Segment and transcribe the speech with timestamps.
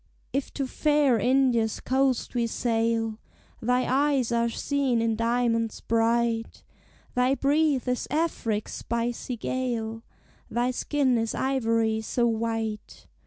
[0.33, 3.19] "If to fair India's coast we sail,
[3.61, 6.63] Thy eyes are seen in diamonds bright,
[7.13, 10.01] Thy breath is Afric's spicy gale,
[10.49, 13.05] Thy skin is ivory so white.